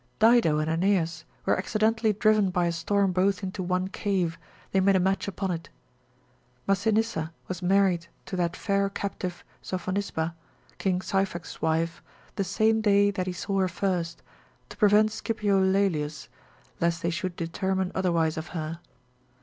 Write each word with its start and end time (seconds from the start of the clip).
Dido 0.17 0.57
and 0.57 0.67
Aeneas 0.67 1.25
were 1.45 1.55
accidentally 1.55 2.11
driven 2.11 2.49
by 2.49 2.65
a 2.65 2.71
storm 2.71 3.11
both 3.11 3.43
into 3.43 3.61
one 3.61 3.87
cave, 3.87 4.39
they 4.71 4.79
made 4.79 4.95
a 4.95 4.99
match 4.99 5.27
upon 5.27 5.51
it; 5.51 5.69
Massinissa 6.67 7.31
was 7.47 7.61
married 7.61 8.07
to 8.25 8.35
that 8.35 8.55
fair 8.55 8.89
captive 8.89 9.43
Sophonisba, 9.61 10.33
King 10.79 11.01
Syphax' 11.03 11.61
wife, 11.61 12.01
the 12.35 12.43
same 12.43 12.81
day 12.81 13.11
that 13.11 13.27
he 13.27 13.33
saw 13.33 13.59
her 13.59 13.67
first, 13.67 14.23
to 14.69 14.77
prevent 14.77 15.11
Scipio 15.11 15.61
Laelius, 15.63 16.29
lest 16.79 17.03
they 17.03 17.11
should 17.11 17.35
determine 17.35 17.91
otherwise 17.93 18.37
of 18.37 18.47
her. 18.57 18.79